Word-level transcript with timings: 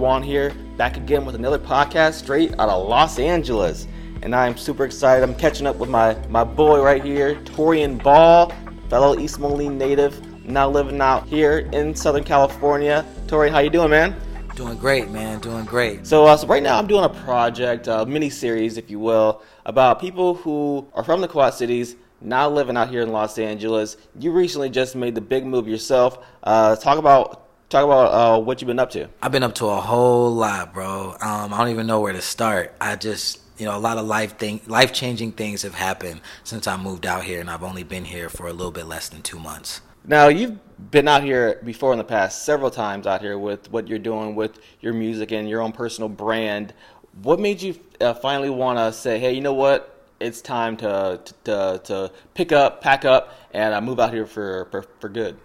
Jawan 0.00 0.24
here, 0.24 0.54
back 0.78 0.96
again 0.96 1.26
with 1.26 1.34
another 1.34 1.58
podcast 1.58 2.14
straight 2.14 2.58
out 2.58 2.70
of 2.70 2.88
Los 2.88 3.18
Angeles. 3.18 3.86
And 4.22 4.34
I'm 4.34 4.56
super 4.56 4.86
excited. 4.86 5.22
I'm 5.22 5.34
catching 5.34 5.66
up 5.66 5.76
with 5.76 5.90
my, 5.90 6.16
my 6.30 6.42
boy 6.42 6.82
right 6.82 7.04
here, 7.04 7.34
Torian 7.44 8.02
Ball, 8.02 8.50
fellow 8.88 9.18
East 9.18 9.38
Moline 9.38 9.76
native, 9.76 10.42
now 10.42 10.70
living 10.70 11.02
out 11.02 11.26
here 11.26 11.68
in 11.74 11.94
Southern 11.94 12.24
California. 12.24 13.04
Torian, 13.26 13.50
how 13.50 13.58
you 13.58 13.68
doing, 13.68 13.90
man? 13.90 14.18
Doing 14.56 14.78
great, 14.78 15.10
man. 15.10 15.38
Doing 15.40 15.66
great. 15.66 16.06
So, 16.06 16.24
uh, 16.24 16.34
so 16.34 16.46
right 16.46 16.62
now 16.62 16.78
I'm 16.78 16.86
doing 16.86 17.04
a 17.04 17.10
project, 17.10 17.86
a 17.86 18.06
mini 18.06 18.30
series, 18.30 18.78
if 18.78 18.90
you 18.90 18.98
will, 18.98 19.42
about 19.66 20.00
people 20.00 20.34
who 20.34 20.88
are 20.94 21.04
from 21.04 21.20
the 21.20 21.28
Quad 21.28 21.52
Cities, 21.52 21.96
now 22.22 22.48
living 22.48 22.78
out 22.78 22.88
here 22.88 23.02
in 23.02 23.12
Los 23.12 23.38
Angeles. 23.38 23.98
You 24.18 24.32
recently 24.32 24.70
just 24.70 24.96
made 24.96 25.14
the 25.14 25.20
big 25.20 25.44
move 25.44 25.68
yourself. 25.68 26.24
Uh, 26.42 26.74
talk 26.76 26.96
about 26.96 27.49
talk 27.70 27.84
about 27.84 28.12
uh, 28.12 28.40
what 28.40 28.60
you've 28.60 28.66
been 28.66 28.78
up 28.78 28.90
to. 28.90 29.08
I've 29.22 29.32
been 29.32 29.44
up 29.44 29.54
to 29.56 29.66
a 29.66 29.80
whole 29.80 30.34
lot, 30.34 30.74
bro. 30.74 31.16
Um, 31.20 31.54
I 31.54 31.58
don't 31.58 31.68
even 31.68 31.86
know 31.86 32.00
where 32.00 32.12
to 32.12 32.20
start. 32.20 32.74
I 32.80 32.96
just 32.96 33.40
you 33.56 33.64
know 33.64 33.76
a 33.76 33.78
lot 33.78 33.96
of 33.96 34.06
life 34.06 34.36
thing 34.36 34.60
life 34.66 34.92
changing 34.92 35.32
things 35.32 35.62
have 35.62 35.74
happened 35.74 36.20
since 36.44 36.66
I 36.66 36.76
moved 36.76 37.06
out 37.06 37.24
here, 37.24 37.40
and 37.40 37.48
I've 37.48 37.62
only 37.62 37.84
been 37.84 38.04
here 38.04 38.28
for 38.28 38.48
a 38.48 38.52
little 38.52 38.72
bit 38.72 38.86
less 38.86 39.08
than 39.08 39.22
two 39.22 39.38
months. 39.38 39.80
Now 40.04 40.28
you've 40.28 40.58
been 40.90 41.08
out 41.08 41.22
here 41.22 41.60
before 41.64 41.92
in 41.92 41.98
the 41.98 42.04
past 42.04 42.44
several 42.44 42.70
times 42.70 43.06
out 43.06 43.20
here 43.20 43.38
with 43.38 43.70
what 43.70 43.86
you're 43.86 43.98
doing 43.98 44.34
with 44.34 44.58
your 44.80 44.92
music 44.92 45.30
and 45.30 45.48
your 45.48 45.60
own 45.60 45.72
personal 45.72 46.08
brand. 46.08 46.74
What 47.22 47.38
made 47.38 47.60
you 47.62 47.78
uh, 48.00 48.14
finally 48.14 48.50
want 48.50 48.78
to 48.78 48.92
say, 48.92 49.18
hey, 49.18 49.32
you 49.32 49.40
know 49.40 49.52
what? 49.52 50.04
It's 50.18 50.40
time 50.40 50.76
to 50.78 51.20
to, 51.44 51.80
to 51.84 52.12
pick 52.34 52.50
up, 52.50 52.80
pack 52.80 53.04
up, 53.04 53.34
and 53.52 53.74
I 53.74 53.80
move 53.80 54.00
out 54.00 54.12
here 54.12 54.26
for, 54.26 54.66
for 54.70 54.82
for 54.98 55.08
good. 55.08 55.36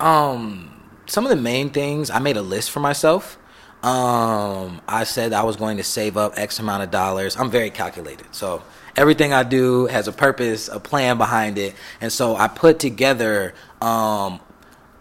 Um, 0.00 0.79
some 1.10 1.26
of 1.26 1.30
the 1.30 1.42
main 1.42 1.70
things 1.70 2.08
I 2.08 2.20
made 2.20 2.36
a 2.36 2.42
list 2.42 2.70
for 2.70 2.78
myself. 2.78 3.36
Um, 3.82 4.80
I 4.86 5.04
said 5.04 5.32
I 5.32 5.42
was 5.42 5.56
going 5.56 5.78
to 5.78 5.82
save 5.82 6.16
up 6.16 6.34
X 6.36 6.58
amount 6.60 6.82
of 6.82 6.90
dollars. 6.90 7.36
I'm 7.36 7.50
very 7.50 7.70
calculated, 7.70 8.26
so 8.30 8.62
everything 8.94 9.32
I 9.32 9.42
do 9.42 9.86
has 9.86 10.06
a 10.06 10.12
purpose, 10.12 10.68
a 10.68 10.78
plan 10.78 11.18
behind 11.18 11.58
it, 11.58 11.74
and 12.00 12.12
so 12.12 12.36
I 12.36 12.46
put 12.46 12.78
together 12.78 13.54
um, 13.80 14.38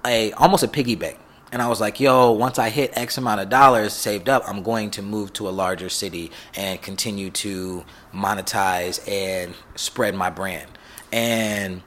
a 0.06 0.32
almost 0.34 0.64
a 0.64 0.68
piggy 0.68 0.96
bank. 0.96 1.20
And 1.52 1.62
I 1.64 1.68
was 1.68 1.82
like, 1.82 2.00
yo, 2.00 2.32
once 2.32 2.60
I 2.60 2.70
hit 2.70 2.96
X 2.96 3.18
amount 3.18 3.42
of 3.42 3.50
dollars 3.50 3.94
saved 3.94 4.30
up, 4.30 4.44
I'm 4.48 4.62
going 4.62 4.92
to 4.92 5.02
move 5.02 5.34
to 5.34 5.50
a 5.50 5.52
larger 5.52 5.90
city 5.90 6.32
and 6.56 6.80
continue 6.80 7.32
to 7.32 7.84
monetize 8.14 9.06
and 9.08 9.56
spread 9.76 10.14
my 10.14 10.30
brand. 10.30 10.70
And 11.12 11.82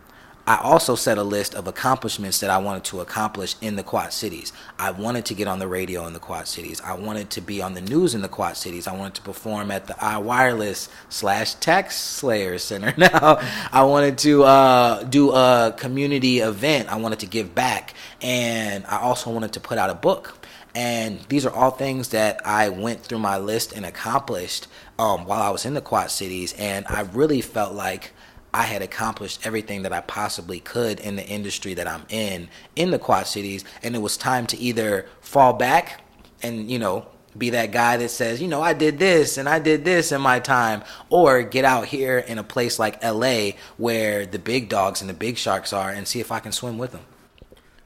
I 0.46 0.56
also 0.56 0.96
set 0.96 1.18
a 1.18 1.22
list 1.22 1.54
of 1.54 1.68
accomplishments 1.68 2.40
that 2.40 2.50
I 2.50 2.58
wanted 2.58 2.82
to 2.84 3.00
accomplish 3.00 3.54
in 3.60 3.76
the 3.76 3.84
Quad 3.84 4.12
Cities. 4.12 4.52
I 4.76 4.90
wanted 4.90 5.24
to 5.26 5.34
get 5.34 5.46
on 5.46 5.60
the 5.60 5.68
radio 5.68 6.06
in 6.06 6.14
the 6.14 6.18
Quad 6.18 6.48
Cities. 6.48 6.80
I 6.80 6.94
wanted 6.94 7.30
to 7.30 7.40
be 7.40 7.62
on 7.62 7.74
the 7.74 7.80
news 7.80 8.14
in 8.14 8.22
the 8.22 8.28
Quad 8.28 8.56
Cities. 8.56 8.88
I 8.88 8.96
wanted 8.96 9.14
to 9.14 9.22
perform 9.22 9.70
at 9.70 9.86
the 9.86 9.94
iWireless 9.94 10.88
slash 11.08 11.54
Tax 11.54 11.96
Slayer 11.96 12.58
Center. 12.58 12.92
Now, 13.02 13.40
I 13.72 13.82
wanted 13.82 14.18
to 14.18 14.44
uh, 14.44 15.02
do 15.02 15.32
a 15.32 15.74
community 15.76 16.38
event. 16.38 16.88
I 16.88 16.96
wanted 16.96 17.18
to 17.20 17.26
give 17.26 17.52
back. 17.52 17.94
And 18.20 18.84
I 18.86 18.98
also 18.98 19.30
wanted 19.30 19.54
to 19.54 19.60
put 19.60 19.76
out 19.76 19.90
a 19.90 19.94
book. 19.94 20.38
And 20.74 21.20
these 21.28 21.44
are 21.44 21.52
all 21.52 21.70
things 21.70 22.10
that 22.10 22.46
I 22.46 22.68
went 22.68 23.02
through 23.02 23.18
my 23.18 23.38
list 23.38 23.72
and 23.72 23.84
accomplished 23.84 24.68
um, 24.98 25.26
while 25.26 25.42
I 25.42 25.50
was 25.50 25.66
in 25.66 25.74
the 25.74 25.80
Quad 25.80 26.10
Cities. 26.10 26.54
And 26.58 26.86
I 26.88 27.00
really 27.00 27.40
felt 27.40 27.74
like 27.74 28.12
I 28.54 28.64
had 28.64 28.82
accomplished 28.82 29.46
everything 29.46 29.82
that 29.82 29.92
I 29.92 30.00
possibly 30.02 30.60
could 30.60 31.00
in 31.00 31.16
the 31.16 31.26
industry 31.26 31.74
that 31.74 31.88
I'm 31.88 32.04
in, 32.08 32.48
in 32.76 32.90
the 32.90 32.98
Quad 32.98 33.26
Cities, 33.26 33.64
and 33.82 33.94
it 33.94 34.00
was 34.00 34.16
time 34.16 34.46
to 34.48 34.58
either 34.58 35.06
fall 35.20 35.54
back 35.54 36.02
and, 36.42 36.70
you 36.70 36.78
know, 36.78 37.06
be 37.36 37.50
that 37.50 37.72
guy 37.72 37.96
that 37.96 38.10
says, 38.10 38.42
you 38.42 38.48
know, 38.48 38.60
I 38.60 38.74
did 38.74 38.98
this 38.98 39.38
and 39.38 39.48
I 39.48 39.58
did 39.58 39.84
this 39.84 40.12
in 40.12 40.20
my 40.20 40.38
time, 40.38 40.82
or 41.08 41.42
get 41.42 41.64
out 41.64 41.86
here 41.86 42.18
in 42.18 42.38
a 42.38 42.44
place 42.44 42.78
like 42.78 43.02
LA 43.02 43.52
where 43.78 44.26
the 44.26 44.38
big 44.38 44.68
dogs 44.68 45.00
and 45.00 45.08
the 45.08 45.14
big 45.14 45.38
sharks 45.38 45.72
are 45.72 45.90
and 45.90 46.06
see 46.06 46.20
if 46.20 46.30
I 46.30 46.40
can 46.40 46.52
swim 46.52 46.76
with 46.76 46.92
them. 46.92 47.04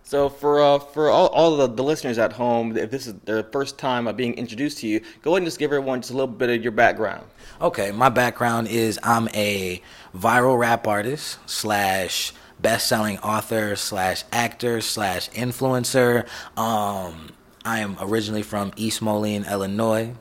So 0.07 0.29
for 0.29 0.63
uh, 0.63 0.79
for 0.79 1.11
all, 1.11 1.27
all 1.29 1.57
the, 1.57 1.67
the 1.67 1.83
listeners 1.83 2.17
at 2.17 2.33
home, 2.33 2.77
if 2.77 2.93
this 2.93 3.09
is 3.09 3.15
their 3.25 3.43
first 3.43 3.77
time 3.77 4.15
being 4.15 4.35
introduced 4.35 4.79
to 4.79 4.87
you, 4.87 5.01
go 5.21 5.33
ahead 5.33 5.39
and 5.39 5.47
just 5.49 5.59
give 5.59 5.73
everyone 5.73 6.01
just 6.01 6.13
a 6.13 6.15
little 6.15 6.33
bit 6.33 6.49
of 6.49 6.63
your 6.63 6.71
background. 6.71 7.27
Okay, 7.61 7.91
my 7.91 8.09
background 8.09 8.69
is 8.69 9.01
I'm 9.03 9.29
a 9.35 9.83
viral 10.15 10.57
rap 10.57 10.87
artist 10.87 11.41
slash 11.47 12.33
best-selling 12.61 13.19
author 13.19 13.75
slash 13.75 14.23
actor 14.31 14.81
slash 14.81 15.29
influencer. 15.31 16.29
Um, 16.57 17.33
I 17.65 17.81
am 17.81 17.97
originally 18.01 18.45
from 18.45 18.73
East 18.77 19.03
Moline, 19.03 19.45
Illinois, 19.45 20.15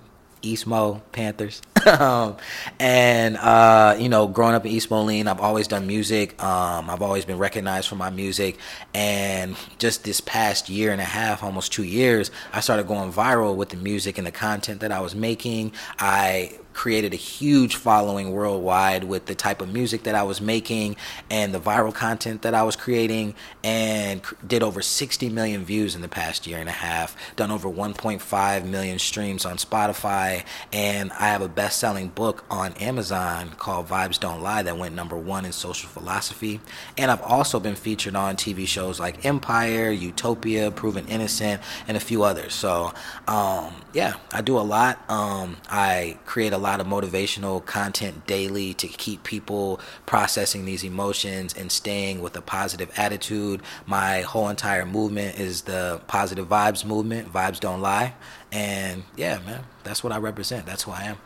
East 0.46 0.68
Mo 0.68 1.02
Panthers. 1.12 1.62
um, 2.00 2.38
and 2.80 3.38
uh, 3.38 3.96
you 4.00 4.10
know, 4.10 4.28
growing 4.28 4.56
up 4.56 4.66
in 4.66 4.72
East 4.72 4.90
Moline, 4.90 5.28
I've 5.28 5.40
always 5.40 5.68
done 5.68 5.88
music. 5.88 6.42
Um, 6.44 6.90
I've 6.90 7.02
always 7.02 7.26
been 7.26 7.38
recognized 7.38 7.88
for 7.88 7.96
my 7.96 8.10
music. 8.10 8.58
And 8.94 9.56
just 9.78 10.04
this 10.04 10.22
past 10.22 10.70
year 10.70 10.92
and 10.92 11.02
a 11.02 11.06
half, 11.06 11.44
almost 11.44 11.72
two 11.72 11.84
years, 11.84 12.32
I 12.54 12.62
started 12.62 12.88
going 12.88 13.12
viral 13.12 13.56
with 13.56 13.70
the 13.70 13.78
music 13.78 14.18
and 14.18 14.26
the 14.26 14.32
content 14.32 14.82
that 14.82 14.92
I 14.92 15.00
was 15.00 15.16
making. 15.16 15.74
I 16.00 16.60
created 16.76 17.14
a 17.14 17.18
huge 17.18 17.78
following 17.78 18.32
worldwide 18.32 19.06
with 19.06 19.26
the 19.26 19.34
type 19.34 19.62
of 19.62 19.74
music 19.74 20.04
that 20.04 20.14
I 20.14 20.24
was 20.24 20.42
making 20.42 20.98
and 21.32 21.54
the 21.54 21.60
viral 21.60 21.94
content 21.94 22.44
that 22.44 22.54
I 22.54 22.64
was 22.64 22.76
creating, 22.76 23.34
and 23.64 24.22
did 24.46 24.62
over 24.62 24.82
60 24.82 25.30
million 25.30 25.66
views 25.66 25.96
in 25.96 26.02
the 26.02 26.10
past 26.10 26.46
year 26.46 26.60
and 26.60 26.70
a 26.70 26.74
half, 26.74 27.16
done 27.36 27.50
over 27.50 27.70
1.5 27.70 28.66
million 28.66 29.00
streams 29.00 29.46
on 29.46 29.58
Spotify, 29.58 30.44
and 30.74 31.12
I 31.14 31.30
have 31.30 31.42
a 31.42 31.48
best 31.48 31.80
selling 31.80 32.10
book 32.10 32.44
on 32.52 32.74
Amazon 32.74 33.52
called 33.58 33.88
Vibes 33.88 34.20
Don't 34.20 34.42
Lie 34.42 34.64
that 34.64 34.78
went 34.78 34.94
number 34.94 35.18
one 35.18 35.46
in 35.46 35.54
social 35.54 35.90
philosophy. 35.90 36.60
And 36.98 37.10
I've 37.10 37.22
also 37.22 37.60
been 37.60 37.76
featured 37.76 38.16
on 38.16 38.36
TV 38.36 38.68
shows 38.68 39.00
like 39.00 39.26
Empire, 39.26 39.92
Utopia, 39.92 40.72
Proven 40.72 41.08
Innocent, 41.08 41.62
and 41.88 41.96
a 41.96 42.02
few 42.02 42.24
others. 42.24 42.54
So, 42.54 42.94
um, 43.28 43.74
yeah, 43.94 44.16
I 44.34 44.42
do 44.42 44.58
a 44.58 44.60
lot. 44.60 45.00
Um, 45.10 45.58
I 45.70 46.18
create 46.26 46.52
a 46.52 46.65
lot 46.66 46.82
of 46.82 46.88
motivational 46.88 47.64
content 47.64 48.26
daily 48.26 48.74
to 48.74 48.88
keep 48.88 49.24
people 49.24 49.80
processing 50.06 50.66
these 50.66 50.84
emotions 50.84 51.54
and 51.54 51.72
staying 51.72 52.22
with 52.22 52.36
a 52.36 52.42
positive 52.42 52.92
attitude. 52.98 53.62
My 53.86 54.22
whole 54.22 54.50
entire 54.50 54.86
movement 54.86 55.40
is 55.40 55.62
the 55.62 56.02
positive 56.08 56.48
vibes 56.48 56.84
movement. 56.84 57.32
Vibes 57.32 57.60
don't 57.60 57.82
lie. 57.82 58.16
And 58.52 59.04
yeah, 59.16 59.40
man, 59.46 59.64
that's 59.84 60.04
what 60.04 60.12
I 60.12 60.18
represent. 60.18 60.66
That's 60.66 60.84
who 60.84 60.92
I 60.92 61.04
am. 61.04 61.18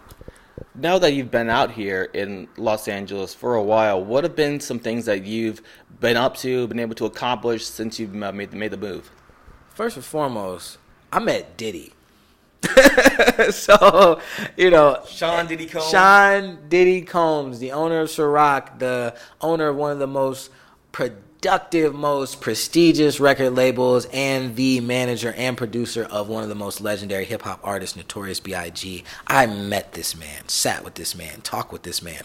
Now 0.75 0.99
that 0.99 1.13
you've 1.13 1.31
been 1.31 1.49
out 1.49 1.71
here 1.71 2.03
in 2.13 2.47
Los 2.57 2.87
Angeles 2.87 3.33
for 3.33 3.55
a 3.55 3.63
while, 3.63 4.03
what 4.03 4.23
have 4.25 4.35
been 4.35 4.59
some 4.59 4.79
things 4.79 5.05
that 5.05 5.23
you've 5.23 5.61
been 6.01 6.17
up 6.17 6.35
to, 6.37 6.67
been 6.67 6.79
able 6.79 6.95
to 6.95 7.05
accomplish 7.05 7.65
since 7.65 7.97
you've 7.99 8.13
made, 8.13 8.53
made 8.53 8.71
the 8.71 8.77
move? 8.77 9.09
First 9.73 9.95
and 9.95 10.05
foremost, 10.05 10.77
I 11.13 11.19
met 11.19 11.57
Diddy. 11.57 11.93
so, 13.51 14.19
you 14.57 14.69
know, 14.69 15.01
Sean 15.07 15.47
Diddy 15.47 15.65
Combs. 15.65 15.89
Sean 15.89 16.59
Diddy 16.67 17.01
Combs, 17.01 17.59
the 17.59 17.71
owner 17.71 18.01
of 18.01 18.09
Ciroc, 18.09 18.79
the 18.79 19.15
owner 19.41 19.69
of 19.69 19.75
one 19.75 19.91
of 19.91 19.99
the 19.99 20.07
most 20.07 20.51
productive, 20.91 21.93
most 21.93 22.41
prestigious 22.41 23.19
record 23.19 23.51
labels, 23.51 24.07
and 24.11 24.55
the 24.55 24.81
manager 24.81 25.33
and 25.33 25.57
producer 25.57 26.03
of 26.03 26.27
one 26.27 26.43
of 26.43 26.49
the 26.49 26.55
most 26.55 26.81
legendary 26.81 27.25
hip 27.25 27.43
hop 27.43 27.59
artists, 27.63 27.95
Notorious 27.95 28.39
B.I.G. 28.39 29.03
I 29.27 29.45
met 29.45 29.93
this 29.93 30.15
man, 30.15 30.47
sat 30.47 30.83
with 30.83 30.95
this 30.95 31.15
man, 31.15 31.41
talked 31.41 31.71
with 31.71 31.83
this 31.83 32.01
man. 32.01 32.23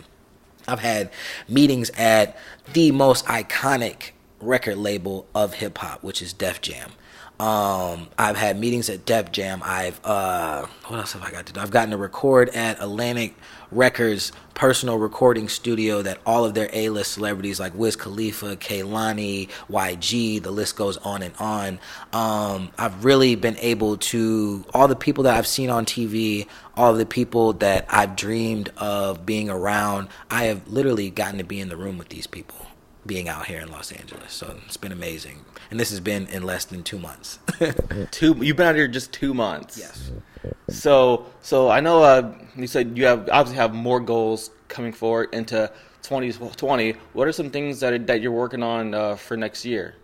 I've 0.66 0.80
had 0.80 1.10
meetings 1.48 1.90
at 1.90 2.36
the 2.72 2.90
most 2.90 3.26
iconic 3.26 4.10
record 4.40 4.78
label 4.78 5.26
of 5.34 5.54
hip 5.54 5.78
hop, 5.78 6.02
which 6.02 6.22
is 6.22 6.32
Def 6.32 6.60
Jam. 6.60 6.92
Um, 7.40 8.08
I've 8.16 8.36
had 8.36 8.58
meetings 8.60 8.88
at 8.88 9.04
Def 9.04 9.32
Jam. 9.32 9.60
I've 9.64 10.00
uh, 10.04 10.66
what 10.86 11.00
else 11.00 11.14
have 11.14 11.22
I 11.22 11.32
got 11.32 11.46
to 11.46 11.52
do? 11.52 11.60
I've 11.60 11.72
gotten 11.72 11.90
to 11.90 11.96
record 11.96 12.48
at 12.50 12.80
Atlantic 12.80 13.34
Records 13.72 14.30
personal 14.54 14.98
recording 14.98 15.48
studio 15.48 16.00
that 16.02 16.18
all 16.24 16.44
of 16.44 16.54
their 16.54 16.70
A-list 16.72 17.12
celebrities 17.12 17.58
like 17.58 17.74
Wiz 17.74 17.96
Khalifa, 17.96 18.56
Kehlani, 18.56 19.48
YG, 19.68 20.40
the 20.40 20.52
list 20.52 20.76
goes 20.76 20.96
on 20.98 21.22
and 21.22 21.34
on. 21.40 21.80
Um, 22.12 22.70
I've 22.78 23.04
really 23.04 23.34
been 23.34 23.56
able 23.58 23.96
to 23.96 24.64
all 24.72 24.86
the 24.86 24.94
people 24.94 25.24
that 25.24 25.36
I've 25.36 25.48
seen 25.48 25.70
on 25.70 25.86
TV, 25.86 26.46
all 26.76 26.92
of 26.92 26.98
the 26.98 27.06
people 27.06 27.54
that 27.54 27.86
I've 27.88 28.14
dreamed 28.14 28.70
of 28.76 29.26
being 29.26 29.50
around. 29.50 30.08
I 30.30 30.44
have 30.44 30.68
literally 30.68 31.10
gotten 31.10 31.38
to 31.38 31.44
be 31.44 31.58
in 31.58 31.68
the 31.68 31.76
room 31.76 31.98
with 31.98 32.10
these 32.10 32.28
people 32.28 32.64
being 33.06 33.28
out 33.28 33.46
here 33.46 33.60
in 33.60 33.70
Los 33.70 33.92
Angeles. 33.92 34.32
So 34.32 34.56
it's 34.66 34.76
been 34.76 34.92
amazing. 34.92 35.44
And 35.70 35.78
this 35.78 35.90
has 35.90 36.00
been 36.00 36.26
in 36.28 36.42
less 36.42 36.64
than 36.64 36.82
two 36.82 36.98
months. 36.98 37.38
two 38.10 38.34
you've 38.40 38.56
been 38.56 38.66
out 38.66 38.74
here 38.74 38.88
just 38.88 39.12
two 39.12 39.34
months. 39.34 39.78
Yes. 39.78 40.12
So 40.68 41.26
so 41.40 41.70
I 41.70 41.80
know 41.80 42.02
uh, 42.02 42.34
you 42.56 42.66
said 42.66 42.96
you 42.96 43.06
have 43.06 43.28
obviously 43.30 43.56
have 43.56 43.74
more 43.74 44.00
goals 44.00 44.50
coming 44.68 44.92
forward 44.92 45.34
into 45.34 45.70
2020. 46.02 46.92
What 47.12 47.28
are 47.28 47.32
some 47.32 47.50
things 47.50 47.80
that 47.80 48.06
that 48.06 48.20
you're 48.20 48.32
working 48.32 48.62
on 48.62 48.94
uh, 48.94 49.16
for 49.16 49.36
next 49.36 49.64
year? 49.64 49.94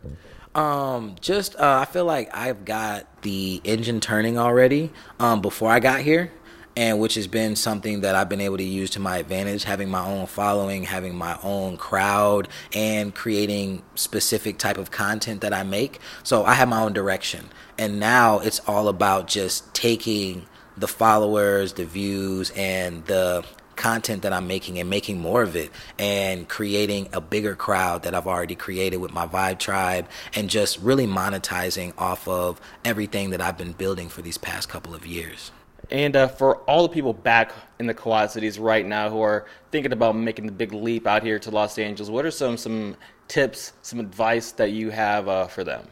Um, 0.54 1.14
just 1.20 1.54
uh, 1.56 1.78
I 1.80 1.84
feel 1.84 2.04
like 2.04 2.34
I've 2.36 2.64
got 2.64 3.22
the 3.22 3.60
engine 3.64 4.00
turning 4.00 4.36
already. 4.36 4.90
Um, 5.20 5.40
before 5.40 5.70
I 5.70 5.78
got 5.78 6.00
here, 6.00 6.32
and 6.76 7.00
which 7.00 7.14
has 7.14 7.26
been 7.26 7.56
something 7.56 8.02
that 8.02 8.14
I've 8.14 8.28
been 8.28 8.40
able 8.40 8.56
to 8.56 8.64
use 8.64 8.90
to 8.90 9.00
my 9.00 9.18
advantage, 9.18 9.64
having 9.64 9.90
my 9.90 10.04
own 10.06 10.26
following, 10.26 10.84
having 10.84 11.16
my 11.16 11.38
own 11.42 11.76
crowd, 11.76 12.48
and 12.74 13.14
creating 13.14 13.82
specific 13.94 14.58
type 14.58 14.78
of 14.78 14.90
content 14.90 15.40
that 15.40 15.52
I 15.52 15.62
make. 15.62 16.00
So 16.22 16.44
I 16.44 16.54
have 16.54 16.68
my 16.68 16.80
own 16.80 16.92
direction, 16.92 17.48
and 17.78 17.98
now 18.00 18.38
it's 18.38 18.60
all 18.60 18.88
about 18.88 19.26
just 19.26 19.72
taking 19.74 20.46
the 20.76 20.88
followers, 20.88 21.74
the 21.74 21.84
views, 21.84 22.50
and 22.56 23.04
the 23.06 23.44
content 23.76 24.22
that 24.22 24.32
I'm 24.32 24.46
making 24.46 24.78
and 24.78 24.90
making 24.90 25.18
more 25.18 25.42
of 25.42 25.56
it 25.56 25.70
and 25.98 26.46
creating 26.46 27.08
a 27.14 27.20
bigger 27.20 27.56
crowd 27.56 28.02
that 28.02 28.14
I've 28.14 28.26
already 28.26 28.54
created 28.54 28.98
with 28.98 29.12
my 29.12 29.26
Vibe 29.26 29.58
Tribe 29.58 30.06
and 30.34 30.50
just 30.50 30.78
really 30.80 31.06
monetizing 31.06 31.94
off 31.96 32.28
of 32.28 32.60
everything 32.84 33.30
that 33.30 33.40
I've 33.40 33.56
been 33.56 33.72
building 33.72 34.10
for 34.10 34.20
these 34.20 34.36
past 34.36 34.68
couple 34.68 34.94
of 34.94 35.06
years. 35.06 35.50
And 35.90 36.14
uh, 36.14 36.28
for 36.28 36.56
all 36.58 36.84
the 36.84 36.88
people 36.94 37.12
back 37.12 37.52
in 37.78 37.86
the 37.86 37.94
Quad 37.94 38.30
Cities 38.30 38.58
right 38.58 38.86
now 38.86 39.10
who 39.10 39.20
are 39.20 39.46
thinking 39.72 39.92
about 39.92 40.16
making 40.16 40.46
the 40.46 40.52
big 40.52 40.72
leap 40.72 41.06
out 41.06 41.22
here 41.22 41.38
to 41.40 41.50
Los 41.50 41.78
Angeles, 41.78 42.08
what 42.08 42.24
are 42.24 42.30
some 42.30 42.56
some 42.56 42.96
tips, 43.26 43.72
some 43.82 43.98
advice 43.98 44.52
that 44.52 44.70
you 44.70 44.90
have 44.90 45.28
uh, 45.28 45.46
for 45.46 45.64
them? 45.64 45.88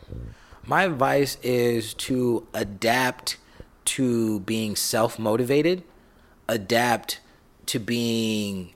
My 0.64 0.84
advice 0.84 1.38
is 1.42 1.94
to 1.94 2.46
adapt 2.54 3.38
to 3.86 4.40
being 4.40 4.76
self 4.76 5.18
motivated, 5.18 5.82
adapt 6.48 7.20
to 7.66 7.80
being 7.80 8.74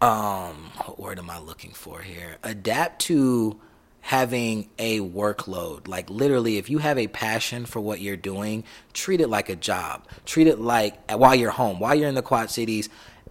um 0.00 0.70
what 0.84 0.98
word 0.98 1.18
am 1.18 1.30
I 1.30 1.38
looking 1.38 1.72
for 1.72 2.00
here? 2.00 2.38
Adapt 2.42 3.00
to 3.02 3.60
having 4.00 4.68
a 4.78 5.00
workload. 5.00 5.88
Like 5.88 6.10
literally, 6.10 6.56
if 6.58 6.70
you 6.70 6.78
have 6.78 6.98
a 6.98 7.06
passion 7.06 7.66
for 7.66 7.80
what 7.80 8.00
you're 8.00 8.16
doing, 8.16 8.64
treat 8.92 9.20
it 9.20 9.28
like 9.28 9.48
a 9.48 9.56
job. 9.56 10.06
Treat 10.24 10.46
it 10.46 10.58
like 10.58 11.10
while 11.10 11.34
you're 11.34 11.50
home, 11.50 11.78
while 11.80 11.94
you're 11.94 12.08
in 12.08 12.14
the 12.14 12.22
Quad 12.22 12.50
Cities, 12.50 12.88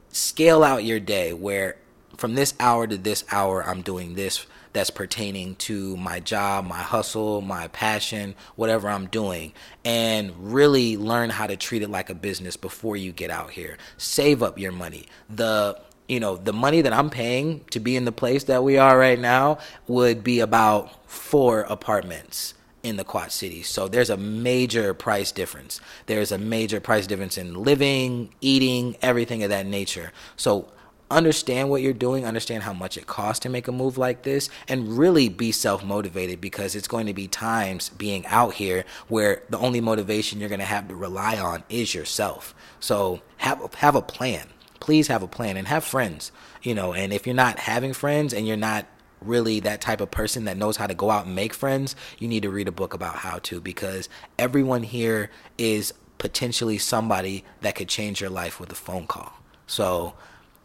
scale 0.10 0.64
out 0.64 0.84
your 0.84 1.00
day 1.00 1.34
where 1.34 1.78
from 2.18 2.36
this 2.36 2.54
hour 2.60 2.86
to 2.86 2.98
this 2.98 3.24
hour, 3.32 3.64
I'm 3.64 3.82
doing 3.82 4.16
this 4.16 4.46
that's 4.74 4.90
pertaining 4.90 5.56
to 5.56 5.98
my 5.98 6.20
job, 6.20 6.66
my 6.66 6.78
hustle, 6.78 7.42
my 7.42 7.68
passion, 7.70 8.36
whatever 8.56 8.90
I'm 8.90 9.08
doing, 9.08 9.54
and 9.84 10.32
really 10.38 10.98
learn 10.98 11.30
how 11.30 11.48
to 11.48 11.58
treat 11.58 11.82
it 11.82 11.90
like 11.90 12.10
a 12.10 12.16
business 12.16 12.56
before 12.58 12.96
you 12.96 13.12
get 13.12 13.32
out 13.32 13.52
here. 13.52 13.78
Save 13.98 14.44
up 14.44 14.60
your 14.60 14.72
money. 14.72 15.08
The 15.30 15.80
you 16.10 16.20
know, 16.20 16.36
the 16.36 16.52
money 16.52 16.82
that 16.82 16.92
I'm 16.92 17.10
paying 17.10 17.64
to 17.70 17.80
be 17.80 17.96
in 17.96 18.04
the 18.04 18.12
place 18.12 18.46
that 18.46 18.64
we 18.64 18.78
are 18.78 18.98
right 18.98 19.20
now 19.20 19.60
would 19.88 20.24
be 20.24 20.40
about 20.40 21.10
four 21.10 21.62
apartments 21.62 22.56
in 22.82 22.98
the 22.98 23.04
Quad 23.04 23.32
Cities. 23.32 23.68
So 23.68 23.88
there's 23.88 24.10
a 24.10 24.18
major 24.18 24.94
price 24.96 25.32
difference. 25.32 25.80
There's 26.08 26.32
a 26.32 26.38
major 26.38 26.80
price 26.80 27.06
difference 27.06 27.38
in 27.38 27.54
living, 27.54 28.34
eating, 28.42 28.98
everything 29.02 29.44
of 29.44 29.52
that 29.52 29.68
nature. 29.68 30.12
So 30.36 30.72
understand 31.12 31.70
what 31.70 31.84
you're 31.84 31.94
doing, 31.94 32.26
understand 32.26 32.64
how 32.64 32.74
much 32.74 32.98
it 32.98 33.06
costs 33.06 33.42
to 33.42 33.50
make 33.50 33.68
a 33.68 33.72
move 33.72 33.98
like 33.98 34.24
this, 34.24 34.50
and 34.68 34.98
really 34.98 35.30
be 35.30 35.52
self 35.52 35.84
motivated 35.84 36.42
because 36.42 36.76
it's 36.76 36.88
going 36.88 37.06
to 37.06 37.14
be 37.14 37.28
times 37.28 37.90
being 37.90 38.26
out 38.28 38.56
here 38.56 38.84
where 39.10 39.44
the 39.50 39.60
only 39.60 39.82
motivation 39.82 40.40
you're 40.40 40.50
going 40.50 40.60
to 40.60 40.66
have 40.66 40.88
to 40.88 40.96
rely 40.96 41.38
on 41.38 41.64
is 41.70 41.94
yourself. 41.94 42.56
So 42.80 43.22
have 43.38 43.76
have 43.76 43.96
a 43.96 44.02
plan 44.02 44.48
please 44.80 45.08
have 45.08 45.24
a 45.24 45.28
plan 45.28 45.58
and 45.58 45.68
have 45.68 45.84
friends, 45.84 46.32
you 46.62 46.74
know. 46.74 46.94
And 46.94 47.14
if 47.14 47.26
you're 47.26 47.36
not 47.36 47.60
having 47.60 47.94
friends 47.94 48.34
and 48.34 48.48
you're 48.48 48.58
not 48.58 48.86
really 49.22 49.60
that 49.60 49.82
type 49.82 50.02
of 50.02 50.12
person 50.12 50.46
that 50.46 50.58
knows 50.58 50.78
how 50.78 50.88
to 50.88 50.94
go 50.94 51.10
out 51.10 51.26
and 51.26 51.36
make 51.36 51.54
friends, 51.54 51.96
you 52.18 52.28
need 52.28 52.44
to 52.44 52.50
read 52.50 52.68
a 52.68 52.72
book 52.72 52.94
about 52.94 53.18
how 53.18 53.40
to 53.40 53.60
because 53.60 54.10
everyone 54.38 54.84
here 54.84 55.30
is 55.58 55.94
potentially 56.18 56.78
somebody 56.78 57.44
that 57.62 57.76
could 57.76 57.90
change 57.90 58.22
your 58.22 58.30
life 58.30 58.60
with 58.60 58.72
a 58.72 58.76
phone 58.76 59.08
call. 59.08 59.34
So 59.68 60.14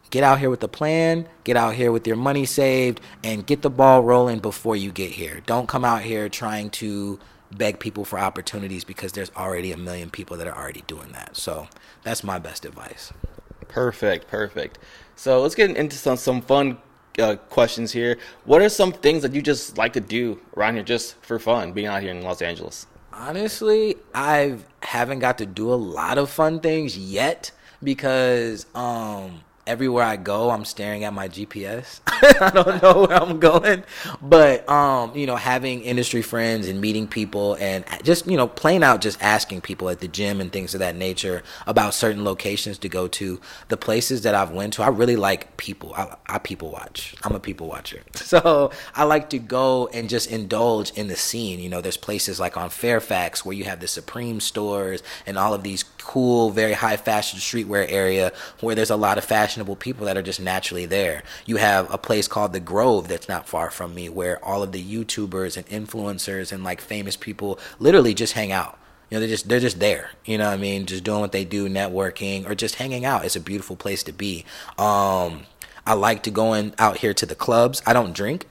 get 0.09 0.23
out 0.23 0.39
here 0.39 0.49
with 0.49 0.63
a 0.63 0.67
plan, 0.67 1.27
get 1.43 1.57
out 1.57 1.75
here 1.75 1.91
with 1.91 2.07
your 2.07 2.15
money 2.15 2.45
saved, 2.45 3.01
and 3.23 3.45
get 3.45 3.61
the 3.61 3.69
ball 3.69 4.03
rolling 4.03 4.39
before 4.39 4.75
you 4.75 4.91
get 4.91 5.11
here. 5.11 5.41
Don't 5.45 5.67
come 5.67 5.85
out 5.85 6.01
here 6.01 6.29
trying 6.29 6.69
to 6.71 7.19
beg 7.51 7.79
people 7.79 8.05
for 8.05 8.19
opportunities 8.19 8.83
because 8.83 9.13
there's 9.13 9.31
already 9.35 9.71
a 9.71 9.77
million 9.77 10.09
people 10.09 10.37
that 10.37 10.47
are 10.47 10.57
already 10.57 10.83
doing 10.87 11.11
that. 11.13 11.37
So 11.37 11.67
that's 12.03 12.23
my 12.23 12.39
best 12.39 12.65
advice. 12.65 13.13
Perfect, 13.67 14.27
perfect. 14.27 14.79
So 15.15 15.41
let's 15.41 15.55
get 15.55 15.75
into 15.75 15.95
some 15.95 16.17
some 16.17 16.41
fun 16.41 16.77
uh, 17.19 17.35
questions 17.49 17.91
here. 17.91 18.17
What 18.43 18.61
are 18.61 18.69
some 18.69 18.91
things 18.91 19.21
that 19.23 19.33
you 19.33 19.41
just 19.41 19.77
like 19.77 19.93
to 19.93 20.01
do 20.01 20.39
around 20.57 20.75
here 20.75 20.83
just 20.83 21.15
for 21.21 21.39
fun, 21.39 21.71
being 21.71 21.87
out 21.87 22.01
here 22.01 22.11
in 22.11 22.21
Los 22.21 22.41
Angeles? 22.41 22.87
Honestly, 23.13 23.95
I 24.13 24.57
haven't 24.81 25.19
got 25.19 25.37
to 25.37 25.45
do 25.45 25.73
a 25.73 25.75
lot 25.75 26.17
of 26.17 26.29
fun 26.29 26.59
things 26.59 26.97
yet 26.97 27.51
because 27.81 28.65
um 28.75 29.41
everywhere 29.67 30.03
I 30.03 30.15
go, 30.15 30.49
I'm 30.49 30.65
staring 30.65 31.03
at 31.03 31.13
my 31.13 31.27
GPS. 31.27 32.01
I 32.07 32.51
don't 32.51 32.81
know 32.81 33.05
where 33.05 33.21
I'm 33.21 33.39
going, 33.39 33.83
but 34.21 34.67
um, 34.69 35.15
you 35.15 35.25
know, 35.25 35.35
having 35.35 35.81
industry 35.81 36.21
friends 36.21 36.67
and 36.67 36.79
meeting 36.79 37.07
people 37.07 37.55
and 37.55 37.83
just 38.03 38.27
you 38.27 38.37
know, 38.37 38.47
playing 38.47 38.83
out, 38.83 39.01
just 39.01 39.21
asking 39.21 39.61
people 39.61 39.89
at 39.89 39.99
the 39.99 40.07
gym 40.07 40.39
and 40.39 40.51
things 40.51 40.73
of 40.73 40.79
that 40.79 40.95
nature 40.95 41.43
about 41.67 41.93
certain 41.93 42.23
locations 42.23 42.77
to 42.79 42.89
go 42.89 43.07
to. 43.07 43.39
The 43.69 43.77
places 43.77 44.21
that 44.21 44.35
I've 44.35 44.51
went 44.51 44.73
to, 44.73 44.83
I 44.83 44.89
really 44.89 45.15
like 45.15 45.57
people. 45.57 45.93
I, 45.95 46.15
I 46.27 46.37
people 46.39 46.71
watch. 46.71 47.15
I'm 47.23 47.35
a 47.35 47.39
people 47.39 47.67
watcher, 47.67 48.01
so 48.13 48.71
I 48.95 49.03
like 49.03 49.29
to 49.31 49.39
go 49.39 49.87
and 49.93 50.09
just 50.09 50.29
indulge 50.29 50.91
in 50.91 51.07
the 51.07 51.15
scene. 51.15 51.59
You 51.59 51.69
know, 51.69 51.81
there's 51.81 51.97
places 51.97 52.39
like 52.39 52.57
on 52.57 52.69
Fairfax 52.69 53.45
where 53.45 53.55
you 53.55 53.65
have 53.65 53.79
the 53.79 53.87
Supreme 53.87 54.39
stores 54.39 55.01
and 55.25 55.37
all 55.37 55.53
of 55.53 55.63
these 55.63 55.83
cool, 56.05 56.51
very 56.51 56.73
high 56.73 56.97
fashion 56.97 57.39
streetwear 57.39 57.85
area 57.91 58.31
where 58.61 58.75
there's 58.75 58.91
a 58.91 58.95
lot 58.95 59.17
of 59.17 59.25
fashionable 59.55 59.77
people 59.77 60.05
that 60.05 60.17
are 60.17 60.21
just 60.21 60.41
naturally 60.41 60.85
there. 60.85 61.23
You 61.45 61.55
have 61.55 61.91
a 61.93 61.97
place 61.97 62.27
called 62.27 62.51
the 62.51 62.59
Grove 62.59 63.07
that's 63.07 63.29
not 63.29 63.47
far 63.47 63.71
from 63.71 63.95
me 63.95 64.09
where 64.09 64.43
all 64.43 64.63
of 64.63 64.73
the 64.73 64.83
YouTubers 64.83 65.55
and 65.55 65.65
influencers 65.67 66.51
and 66.51 66.61
like 66.61 66.81
famous 66.81 67.15
people 67.15 67.57
literally 67.79 68.13
just 68.13 68.33
hang 68.33 68.51
out. 68.51 68.77
You 69.09 69.15
know, 69.15 69.19
they're 69.21 69.29
just 69.29 69.47
they're 69.47 69.61
just 69.61 69.79
there. 69.79 70.11
You 70.25 70.37
know 70.37 70.47
what 70.47 70.55
I 70.55 70.57
mean? 70.57 70.85
Just 70.87 71.05
doing 71.05 71.21
what 71.21 71.31
they 71.31 71.45
do, 71.45 71.69
networking 71.69 72.49
or 72.49 72.53
just 72.53 72.75
hanging 72.75 73.05
out. 73.05 73.23
It's 73.23 73.37
a 73.37 73.39
beautiful 73.39 73.77
place 73.77 74.03
to 74.03 74.11
be. 74.11 74.43
Um 74.77 75.45
I 75.87 75.93
like 75.93 76.23
to 76.23 76.31
go 76.31 76.53
in 76.53 76.73
out 76.77 76.97
here 76.97 77.13
to 77.13 77.25
the 77.25 77.35
clubs. 77.35 77.81
I 77.85 77.93
don't 77.93 78.13
drink, 78.13 78.47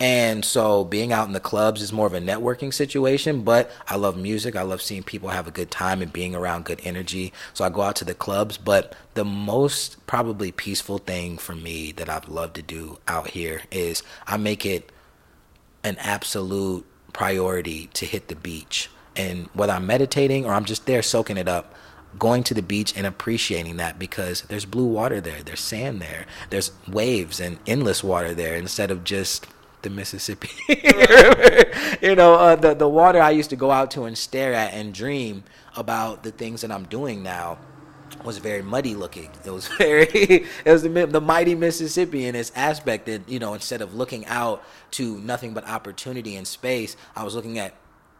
and 0.00 0.44
so 0.44 0.84
being 0.84 1.12
out 1.12 1.26
in 1.26 1.32
the 1.32 1.40
clubs 1.40 1.82
is 1.82 1.92
more 1.92 2.06
of 2.06 2.14
a 2.14 2.20
networking 2.20 2.72
situation, 2.72 3.42
but 3.42 3.70
I 3.88 3.96
love 3.96 4.16
music. 4.16 4.54
I 4.54 4.62
love 4.62 4.80
seeing 4.80 5.02
people 5.02 5.30
have 5.30 5.48
a 5.48 5.52
good 5.52 5.72
time 5.72 6.00
and 6.00 6.12
being 6.12 6.36
around 6.36 6.66
good 6.66 6.80
energy. 6.84 7.32
So 7.52 7.64
I 7.64 7.68
go 7.68 7.82
out 7.82 7.96
to 7.96 8.04
the 8.04 8.14
clubs, 8.14 8.58
but 8.58 8.94
the 9.14 9.24
most 9.24 10.06
probably 10.06 10.52
peaceful 10.52 10.98
thing 10.98 11.36
for 11.36 11.56
me 11.56 11.90
that 11.92 12.08
I've 12.08 12.28
loved 12.28 12.54
to 12.56 12.62
do 12.62 12.98
out 13.08 13.30
here 13.30 13.62
is 13.72 14.04
I 14.26 14.36
make 14.36 14.64
it 14.64 14.92
an 15.82 15.96
absolute 15.98 16.86
priority 17.12 17.88
to 17.94 18.06
hit 18.06 18.28
the 18.28 18.36
beach. 18.36 18.90
And 19.16 19.48
whether 19.52 19.72
I'm 19.72 19.86
meditating 19.86 20.46
or 20.46 20.52
I'm 20.52 20.64
just 20.64 20.86
there 20.86 21.02
soaking 21.02 21.38
it 21.38 21.48
up, 21.48 21.74
going 22.20 22.44
to 22.44 22.54
the 22.54 22.62
beach 22.62 22.96
and 22.96 23.04
appreciating 23.04 23.78
that 23.78 23.98
because 23.98 24.42
there's 24.42 24.64
blue 24.64 24.86
water 24.86 25.20
there, 25.20 25.42
there's 25.42 25.60
sand 25.60 26.00
there, 26.00 26.26
there's 26.50 26.70
waves 26.86 27.40
and 27.40 27.58
endless 27.66 28.04
water 28.04 28.32
there 28.32 28.54
instead 28.54 28.92
of 28.92 29.02
just 29.02 29.46
the 29.82 29.90
Mississippi 29.90 30.50
you 32.02 32.14
know, 32.14 32.34
uh, 32.34 32.56
the 32.56 32.74
the 32.74 32.88
water 32.88 33.20
I 33.20 33.30
used 33.30 33.50
to 33.50 33.56
go 33.56 33.70
out 33.70 33.90
to 33.92 34.04
and 34.04 34.16
stare 34.16 34.54
at 34.54 34.72
and 34.72 34.94
dream 34.94 35.44
about 35.76 36.22
the 36.22 36.30
things 36.30 36.60
that 36.62 36.70
I'm 36.70 36.84
doing 36.84 37.22
now 37.22 37.58
was 38.24 38.38
very 38.38 38.62
muddy 38.62 38.94
looking. 38.94 39.30
It 39.44 39.50
was 39.50 39.68
very, 39.78 40.06
it 40.08 40.46
was 40.66 40.82
the, 40.82 40.88
the 40.88 41.20
mighty 41.20 41.54
Mississippi 41.54 42.26
in 42.26 42.34
its 42.34 42.52
aspect 42.54 43.06
that, 43.06 43.28
you 43.28 43.38
know, 43.38 43.54
instead 43.54 43.80
of 43.80 43.94
looking 43.94 44.26
out 44.26 44.64
to 44.92 45.18
nothing 45.18 45.54
but 45.54 45.66
opportunity 45.68 46.36
and 46.36 46.46
space, 46.46 46.96
I 47.14 47.24
was 47.24 47.34
looking 47.34 47.58
at 47.58 47.74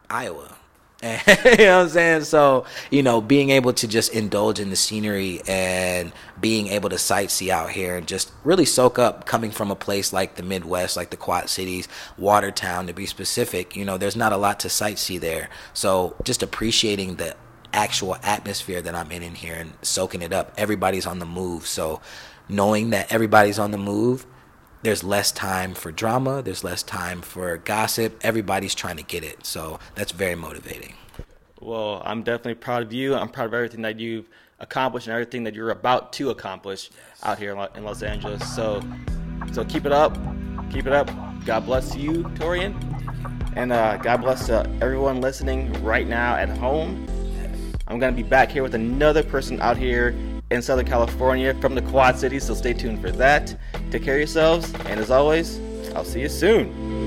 Iowa 0.09 0.55
you 1.03 1.09
know 1.09 1.77
what 1.77 1.83
I'm 1.83 1.89
saying? 1.89 2.23
So, 2.25 2.65
you 2.91 3.03
know, 3.03 3.21
being 3.21 3.51
able 3.51 3.71
to 3.71 3.87
just 3.87 4.13
indulge 4.13 4.59
in 4.59 4.69
the 4.69 4.75
scenery 4.75 5.41
and 5.47 6.11
being 6.41 6.67
able 6.67 6.89
to 6.89 6.97
sightsee 6.97 7.49
out 7.49 7.69
here 7.69 7.95
and 7.95 8.05
just 8.05 8.33
really 8.43 8.65
soak 8.65 8.99
up 8.99 9.25
coming 9.25 9.51
from 9.51 9.71
a 9.71 9.77
place 9.77 10.11
like 10.11 10.35
the 10.35 10.43
Midwest, 10.43 10.97
like 10.97 11.09
the 11.09 11.15
Quad 11.15 11.49
Cities, 11.49 11.87
Watertown 12.17 12.87
to 12.87 12.93
be 12.93 13.05
specific, 13.05 13.77
you 13.77 13.85
know, 13.85 13.97
there's 13.97 14.17
not 14.17 14.33
a 14.33 14.37
lot 14.37 14.59
to 14.59 14.67
sightsee 14.67 15.17
there. 15.17 15.49
So 15.73 16.17
just 16.25 16.43
appreciating 16.43 17.15
the 17.15 17.33
actual 17.71 18.17
atmosphere 18.21 18.81
that 18.81 18.93
I'm 18.93 19.11
in 19.13 19.23
in 19.23 19.35
here 19.35 19.55
and 19.55 19.73
soaking 19.81 20.21
it 20.21 20.33
up. 20.33 20.53
Everybody's 20.57 21.05
on 21.05 21.19
the 21.19 21.25
move. 21.25 21.65
So 21.65 22.01
knowing 22.49 22.89
that 22.89 23.09
everybody's 23.09 23.59
on 23.59 23.71
the 23.71 23.77
move 23.77 24.25
there's 24.81 25.03
less 25.03 25.31
time 25.31 25.73
for 25.73 25.91
drama, 25.91 26.41
there's 26.41 26.63
less 26.63 26.83
time 26.83 27.21
for 27.21 27.57
gossip. 27.57 28.19
Everybody's 28.21 28.75
trying 28.75 28.97
to 28.97 29.03
get 29.03 29.23
it. 29.23 29.45
So 29.45 29.79
that's 29.95 30.11
very 30.11 30.35
motivating. 30.35 30.93
Well, 31.59 32.01
I'm 32.05 32.23
definitely 32.23 32.55
proud 32.55 32.83
of 32.83 32.93
you. 32.93 33.15
I'm 33.15 33.29
proud 33.29 33.47
of 33.47 33.53
everything 33.53 33.81
that 33.81 33.99
you've 33.99 34.29
accomplished 34.59 35.07
and 35.07 35.13
everything 35.13 35.43
that 35.43 35.53
you're 35.53 35.71
about 35.71 36.13
to 36.13 36.29
accomplish 36.29 36.89
yes. 36.91 37.19
out 37.23 37.39
here 37.39 37.51
in 37.75 37.83
Los 37.83 38.03
Angeles. 38.03 38.55
So 38.55 38.81
so 39.51 39.65
keep 39.65 39.85
it 39.85 39.91
up. 39.91 40.17
Keep 40.71 40.87
it 40.87 40.93
up. 40.93 41.09
God 41.45 41.65
bless 41.65 41.95
you, 41.95 42.23
Torian. 42.35 42.75
And 43.55 43.73
uh, 43.73 43.97
God 43.97 44.17
bless 44.17 44.45
to 44.47 44.69
everyone 44.81 45.21
listening 45.21 45.73
right 45.83 46.07
now 46.07 46.35
at 46.35 46.49
home. 46.49 47.07
I'm 47.87 47.97
going 47.97 48.15
to 48.15 48.23
be 48.23 48.27
back 48.27 48.51
here 48.51 48.61
with 48.61 48.75
another 48.75 49.23
person 49.23 49.59
out 49.61 49.75
here 49.75 50.15
in 50.51 50.61
Southern 50.61 50.85
California 50.85 51.53
from 51.55 51.75
the 51.75 51.81
Quad 51.83 52.17
Cities, 52.17 52.43
so 52.45 52.53
stay 52.53 52.73
tuned 52.73 53.01
for 53.01 53.11
that. 53.11 53.55
Take 53.91 54.03
care 54.03 54.15
of 54.15 54.19
yourselves, 54.19 54.73
and 54.85 54.99
as 54.99 55.11
always, 55.11 55.59
I'll 55.95 56.03
see 56.03 56.21
you 56.21 56.29
soon. 56.29 56.98